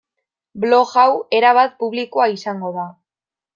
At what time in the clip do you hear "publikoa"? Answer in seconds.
1.85-2.29